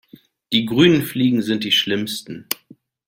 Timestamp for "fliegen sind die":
1.03-1.71